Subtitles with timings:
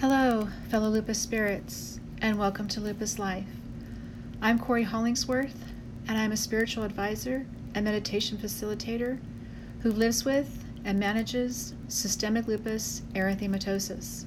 [0.00, 3.44] Hello, fellow lupus spirits, and welcome to Lupus Life.
[4.40, 5.62] I'm Cory Hollingsworth,
[6.08, 9.18] and I'm a spiritual advisor and meditation facilitator
[9.80, 14.24] who lives with and manages systemic lupus erythematosus,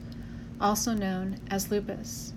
[0.62, 2.34] also known as lupus.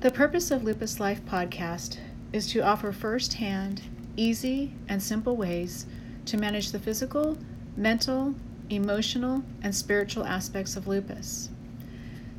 [0.00, 1.98] The purpose of Lupus Life podcast
[2.32, 3.82] is to offer firsthand,
[4.16, 5.86] easy, and simple ways
[6.24, 7.38] to manage the physical,
[7.76, 8.34] mental,
[8.70, 11.50] emotional, and spiritual aspects of lupus.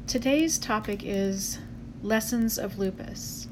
[0.09, 1.59] Today's topic is
[2.01, 3.47] lessons of lupus.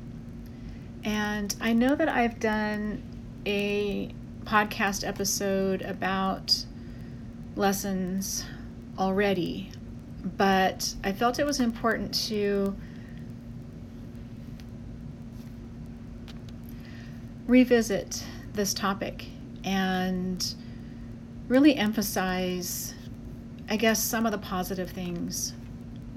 [1.03, 3.03] And I know that I've done
[3.45, 4.09] a
[4.43, 6.65] podcast episode about
[7.55, 8.43] lessons
[8.97, 9.69] already,
[10.35, 12.75] but I felt it was important to
[17.45, 19.27] revisit this topic
[19.63, 20.55] and
[21.49, 22.95] really emphasize,
[23.69, 25.53] I guess, some of the positive things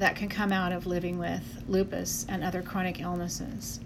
[0.01, 3.81] that can come out of living with lupus and other chronic illnesses.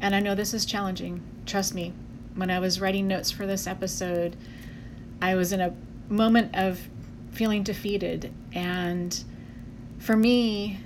[0.00, 1.22] And I know this is challenging.
[1.44, 1.92] Trust me,
[2.36, 4.36] when I was writing notes for this episode,
[5.20, 5.74] I was in a
[6.08, 6.88] moment of
[7.32, 8.32] feeling defeated.
[8.52, 9.24] And
[9.98, 10.78] for me,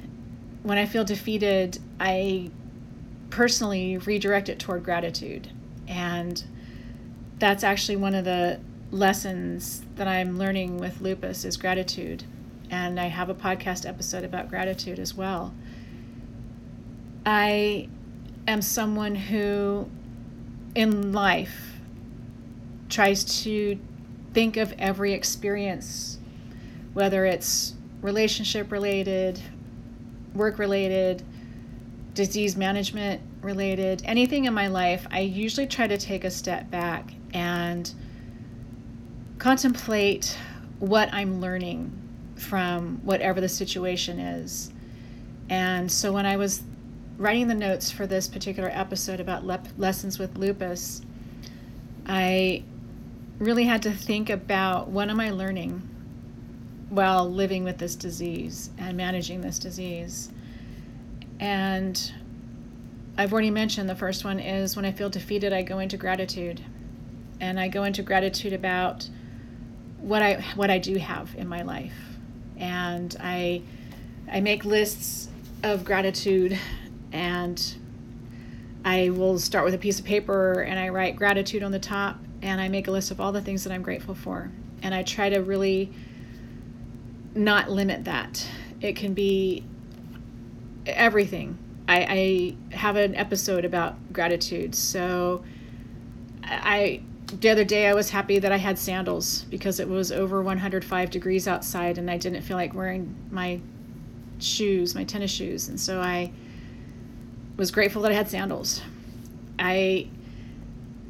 [0.62, 2.50] when I feel defeated, I
[3.28, 5.52] personally redirect it toward gratitude.
[5.86, 6.42] And
[7.38, 8.60] that's actually one of the
[8.91, 12.24] lessons that I'm learning with lupus is gratitude
[12.70, 15.55] and I have a podcast episode about gratitude as well.
[17.25, 17.88] I
[18.47, 19.88] am someone who,
[20.75, 21.80] in life,
[22.88, 23.78] tries to
[24.33, 26.19] think of every experience,
[26.94, 29.41] whether it's relationship related,
[30.34, 31.22] work related,
[32.14, 37.12] disease management related, anything in my life, I usually try to take a step back
[37.32, 37.92] and
[39.38, 40.36] contemplate
[40.78, 42.07] what I'm learning
[42.39, 44.72] from whatever the situation is.
[45.50, 46.62] And so when I was
[47.17, 51.03] writing the notes for this particular episode about lessons with lupus,
[52.06, 52.62] I
[53.38, 55.82] really had to think about what am I learning
[56.91, 60.31] while living with this disease and managing this disease.
[61.41, 62.12] And
[63.16, 66.62] I've already mentioned the first one is when I feel defeated, I go into gratitude.
[67.41, 69.09] And I go into gratitude about
[70.00, 72.17] what I what I do have in my life
[72.58, 73.62] and I
[74.30, 75.28] I make lists
[75.62, 76.58] of gratitude
[77.12, 77.74] and
[78.84, 82.18] I will start with a piece of paper and I write gratitude on the top
[82.42, 84.50] and I make a list of all the things that I'm grateful for.
[84.82, 85.92] And I try to really
[87.34, 88.47] not limit that.
[88.80, 89.64] It can be
[90.86, 91.58] everything.
[91.88, 94.74] I, I have an episode about gratitude.
[94.74, 95.42] So
[96.44, 100.43] I the other day I was happy that I had sandals because it was over
[100.43, 103.61] 105 degrees outside and I didn't feel like wearing my
[104.39, 105.69] shoes, my tennis shoes.
[105.69, 106.33] And so I
[107.56, 108.81] was grateful that I had sandals.
[109.59, 110.09] I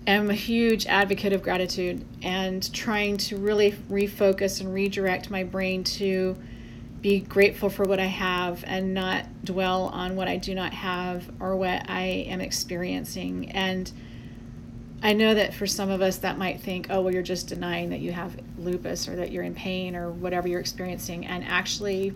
[0.06, 5.84] am a huge advocate of gratitude and trying to really refocus and redirect my brain
[5.84, 6.36] to
[7.00, 11.30] be grateful for what I have and not dwell on what I do not have
[11.38, 13.52] or what I am experiencing.
[13.52, 13.92] And
[15.02, 17.90] I know that for some of us that might think, oh, well, you're just denying
[17.90, 21.24] that you have lupus or that you're in pain or whatever you're experiencing.
[21.24, 22.14] And actually,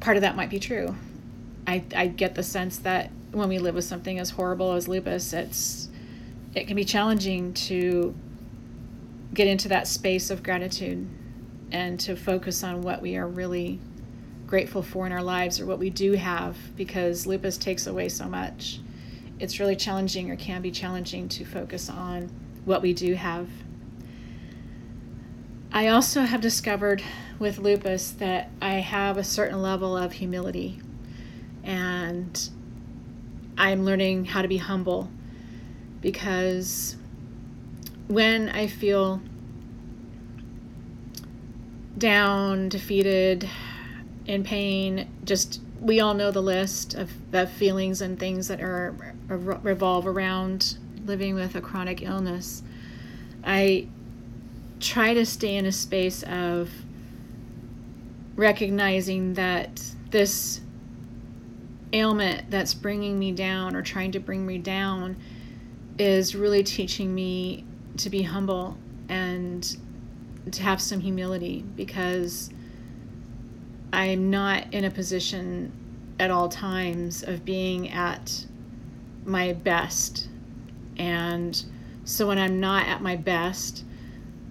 [0.00, 0.94] part of that might be true.
[1.66, 5.32] I, I get the sense that when we live with something as horrible as lupus,
[5.32, 5.88] it's
[6.54, 8.14] it can be challenging to
[9.34, 11.06] get into that space of gratitude
[11.70, 13.78] and to focus on what we are really
[14.46, 18.26] grateful for in our lives or what we do have because lupus takes away so
[18.26, 18.78] much
[19.38, 22.30] it's really challenging or can be challenging to focus on
[22.64, 23.48] what we do have.
[25.72, 27.02] I also have discovered
[27.38, 30.80] with lupus that I have a certain level of humility
[31.62, 32.50] and
[33.58, 35.10] I'm learning how to be humble
[36.00, 36.96] because
[38.08, 39.20] when I feel
[41.98, 43.48] down, defeated,
[44.26, 48.94] in pain, just we all know the list of, of feelings and things that are,
[49.28, 52.62] revolve around living with a chronic illness.
[53.44, 53.86] I
[54.80, 56.70] try to stay in a space of
[58.34, 59.80] recognizing that
[60.10, 60.60] this
[61.92, 65.16] ailment that's bringing me down or trying to bring me down
[65.98, 67.64] is really teaching me
[67.96, 68.76] to be humble
[69.08, 69.76] and
[70.50, 72.50] to have some humility because
[73.96, 75.72] I'm not in a position
[76.20, 78.44] at all times of being at
[79.24, 80.28] my best.
[80.98, 81.64] And
[82.04, 83.84] so when I'm not at my best,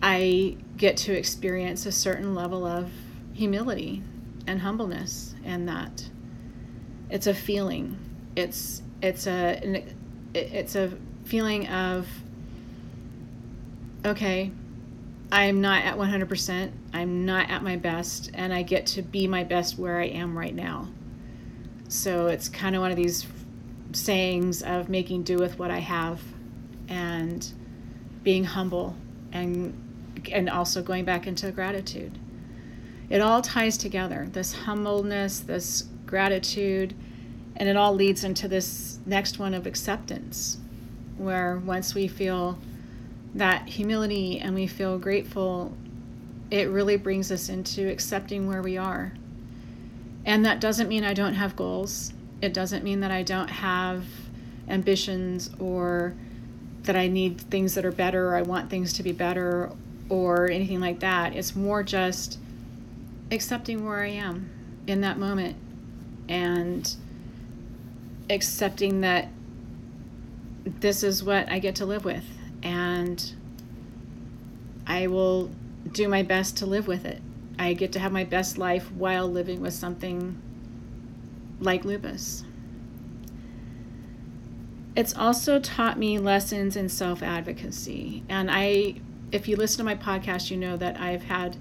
[0.02, 2.90] I get to experience a certain level of
[3.34, 4.02] humility
[4.48, 6.10] and humbleness and that.
[7.12, 8.00] It's a feeling.
[8.36, 9.84] It's it's a
[10.34, 10.92] it's a
[11.26, 12.08] feeling of
[14.04, 14.50] okay,
[15.32, 16.72] I'm not at 100%.
[16.94, 20.38] I'm not at my best and I get to be my best where I am
[20.38, 20.90] right now.
[21.88, 23.26] So it's kind of one of these
[23.92, 26.22] sayings of making do with what I have
[26.88, 27.52] and
[28.24, 28.96] being humble
[29.32, 29.82] and
[30.32, 32.18] and also going back into gratitude.
[33.10, 34.28] It all ties together.
[34.32, 36.96] This humbleness, this gratitude,
[37.56, 40.58] and it all leads into this next one of acceptance
[41.18, 42.58] where once we feel
[43.36, 45.76] that humility and we feel grateful,
[46.50, 49.14] it really brings us into accepting where we are.
[50.26, 52.14] And that doesn't mean I don't have goals.
[52.42, 54.06] It doesn't mean that I don't have
[54.70, 56.16] ambitions or
[56.84, 59.72] that I need things that are better or I want things to be better
[60.08, 61.36] or anything like that.
[61.36, 62.40] It's more just
[63.32, 64.50] accepting where I am
[64.88, 65.58] in that moment
[66.30, 66.96] and
[68.30, 69.28] accepting that
[70.64, 72.24] this is what I get to live with
[72.66, 73.34] and
[74.88, 75.52] I will
[75.92, 77.22] do my best to live with it.
[77.58, 80.42] I get to have my best life while living with something
[81.60, 82.44] like lupus.
[84.96, 88.24] It's also taught me lessons in self advocacy.
[88.28, 88.96] And I,
[89.32, 91.58] if you listen to my podcast, you know that I've had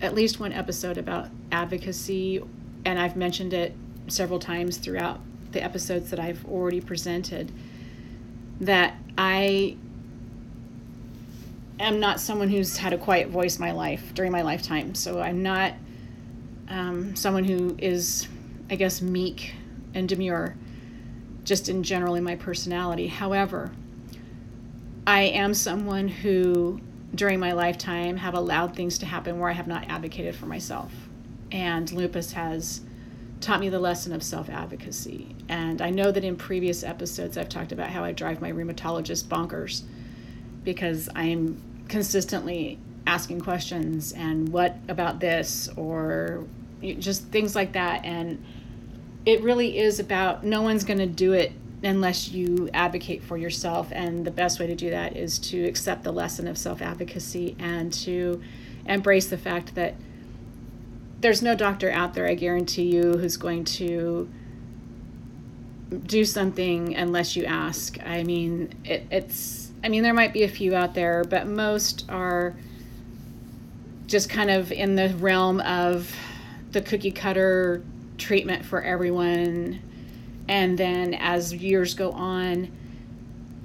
[0.00, 2.42] at least one episode about advocacy,
[2.84, 3.74] and I've mentioned it
[4.06, 5.20] several times throughout
[5.52, 7.52] the episodes that I've already presented.
[8.60, 9.76] That I
[11.78, 14.94] am not someone who's had a quiet voice my life during my lifetime.
[14.94, 15.74] So I'm not
[16.68, 18.28] um, someone who is,
[18.70, 19.54] I guess, meek
[19.94, 20.56] and demure,
[21.44, 23.06] just in general in my personality.
[23.06, 23.70] However,
[25.06, 26.80] I am someone who,
[27.14, 30.92] during my lifetime, have allowed things to happen where I have not advocated for myself.
[31.50, 32.82] And lupus has
[33.40, 35.34] taught me the lesson of self advocacy.
[35.48, 39.24] And I know that in previous episodes, I've talked about how I drive my rheumatologist
[39.24, 39.84] bonkers
[40.64, 46.44] because I'm consistently asking questions and what about this or
[46.98, 48.04] just things like that.
[48.04, 48.44] And
[49.24, 51.52] it really is about no one's going to do it
[51.82, 53.88] unless you advocate for yourself.
[53.92, 57.92] And the best way to do that is to accept the lesson of self-advocacy and
[57.94, 58.42] to
[58.86, 59.94] embrace the fact that
[61.20, 64.28] there's no doctor out there i guarantee you who's going to
[66.04, 67.98] do something unless you ask.
[68.04, 72.04] I mean it, it's I mean, there might be a few out there, but most
[72.08, 72.56] are
[74.06, 76.14] just kind of in the realm of
[76.72, 77.82] the cookie cutter
[78.16, 79.80] treatment for everyone.
[80.48, 82.72] And then as years go on,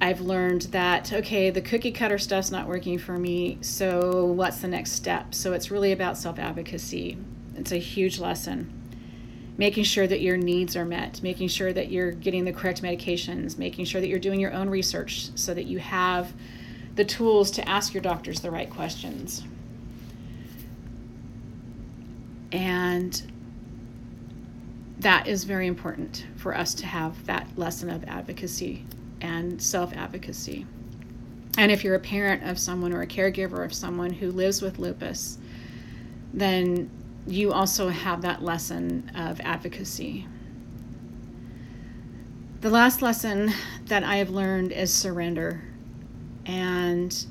[0.02, 3.58] I've learned that, okay, the cookie cutter stuff's not working for me.
[3.62, 5.34] So what's the next step?
[5.34, 7.18] So it's really about self advocacy.
[7.56, 8.83] It's a huge lesson
[9.58, 13.58] making sure that your needs are met, making sure that you're getting the correct medications,
[13.58, 16.34] making sure that you're doing your own research so that you have
[16.96, 19.44] the tools to ask your doctors the right questions.
[22.52, 23.22] And
[25.00, 28.86] that is very important for us to have that lesson of advocacy
[29.22, 30.66] and self advocacy.
[31.58, 34.80] And if you're a parent of someone or a caregiver of someone who lives with
[34.80, 35.38] lupus,
[36.34, 36.90] then
[37.26, 40.28] you also have that lesson of advocacy.
[42.62, 43.52] The last lesson
[43.86, 45.62] that I have learned is surrender.
[46.46, 47.26] And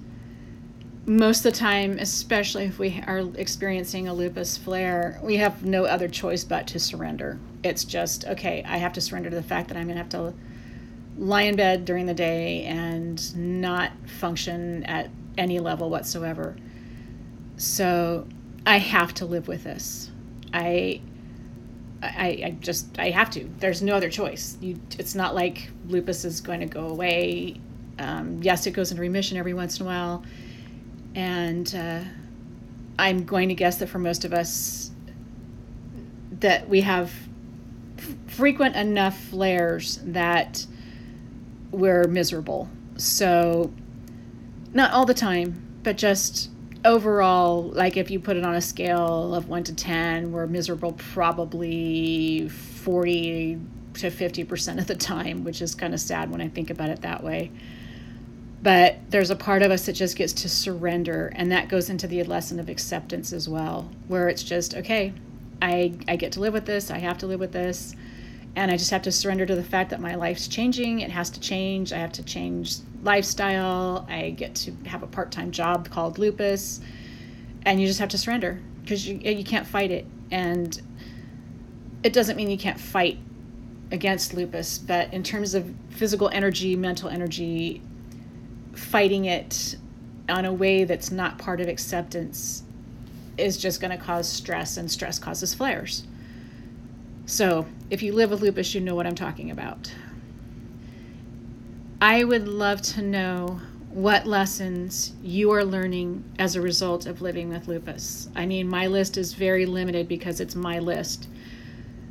[1.05, 5.85] most of the time, especially if we are experiencing a lupus flare, we have no
[5.85, 7.39] other choice but to surrender.
[7.65, 10.11] It's just, okay, I have to surrender to the fact that I'm going to have
[10.11, 10.35] to
[11.19, 16.57] lie in bed during the day and not function at any level whatsoever.
[17.57, 18.27] So
[18.67, 20.11] I have to live with this.
[20.55, 21.01] I,
[22.03, 23.49] I, I just I have to.
[23.59, 24.57] There's no other choice.
[24.61, 27.61] You, it's not like lupus is going to go away.
[27.99, 30.25] Um, yes, it goes into remission every once in a while,
[31.15, 32.01] and uh,
[32.99, 34.91] I'm going to guess that for most of us,
[36.41, 37.13] that we have
[37.99, 40.67] f- frequent enough flares that
[41.71, 42.69] we're miserable.
[42.97, 43.73] So,
[44.73, 46.51] not all the time, but just
[46.85, 50.93] overall, like if you put it on a scale of one to 10, we're miserable
[50.93, 53.59] probably 40
[53.95, 57.03] to 50% of the time, which is kind of sad when I think about it
[57.03, 57.51] that way.
[58.63, 62.07] But there's a part of us that just gets to surrender, and that goes into
[62.07, 65.13] the lesson of acceptance as well, where it's just, okay,
[65.61, 67.95] I, I get to live with this, I have to live with this,
[68.55, 71.01] and I just have to surrender to the fact that my life's changing.
[71.01, 71.93] It has to change.
[71.93, 74.07] I have to change lifestyle.
[74.09, 76.81] I get to have a part time job called lupus.
[77.65, 80.07] And you just have to surrender because you, you can't fight it.
[80.31, 80.81] And
[82.03, 83.19] it doesn't mean you can't fight
[83.93, 87.83] against lupus, but in terms of physical energy, mental energy,
[88.73, 89.77] fighting it
[90.29, 92.63] on a way that's not part of acceptance
[93.37, 96.05] is just going to cause stress, and stress causes flares.
[97.27, 99.93] So, if you live with lupus, you know what I'm talking about.
[102.03, 107.49] I would love to know what lessons you are learning as a result of living
[107.49, 108.29] with lupus.
[108.35, 111.29] I mean, my list is very limited because it's my list.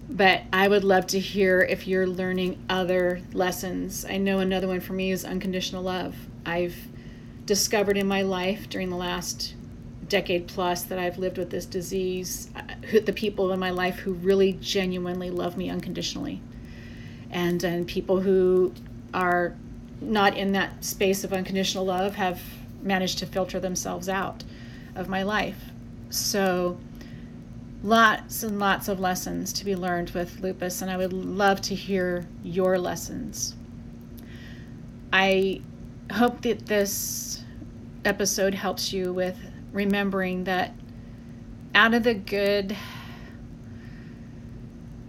[0.09, 4.05] But I would love to hear if you're learning other lessons.
[4.05, 6.15] I know another one for me is unconditional love.
[6.45, 6.77] I've
[7.45, 9.55] discovered in my life during the last
[10.07, 12.61] decade plus that I've lived with this disease, uh,
[13.03, 16.41] the people in my life who really genuinely love me unconditionally.
[17.29, 18.73] And, and people who
[19.13, 19.53] are
[20.01, 22.41] not in that space of unconditional love have
[22.81, 24.43] managed to filter themselves out
[24.95, 25.71] of my life.
[26.09, 26.77] So,
[27.83, 31.75] lots and lots of lessons to be learned with lupus, and I would love to
[31.75, 33.55] hear your lessons.
[35.13, 35.61] I
[36.11, 37.43] hope that this
[38.03, 39.37] episode helps you with
[39.71, 40.73] remembering that
[41.75, 42.75] out of the good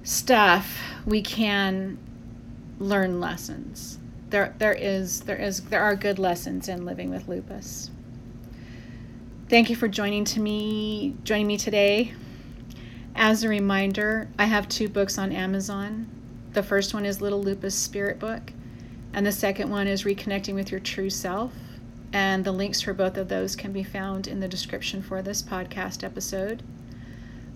[0.05, 1.99] stuff, we can
[2.79, 3.99] learn lessons
[4.33, 7.93] there there is there is there are good lessons in living with lupus.
[9.49, 12.12] Thank you for joining to me joining me today.
[13.15, 16.09] As a reminder, I have two books on Amazon.
[16.55, 18.55] The first one is Little Lupus Spirit Book,
[19.12, 21.53] and the second one is Reconnecting with Your True Self.
[22.15, 25.43] And the links for both of those can be found in the description for this
[25.43, 26.62] podcast episode.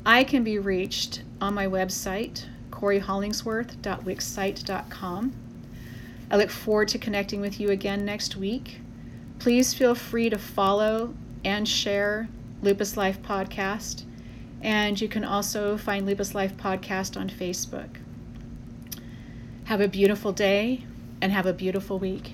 [0.04, 5.45] I can be reached on my website, CoryHollingsworth.wixsite.com.
[6.30, 8.80] I look forward to connecting with you again next week.
[9.38, 11.14] Please feel free to follow
[11.44, 12.28] and share
[12.62, 14.04] Lupus Life Podcast.
[14.60, 17.98] And you can also find Lupus Life Podcast on Facebook.
[19.64, 20.84] Have a beautiful day
[21.20, 22.32] and have a beautiful week.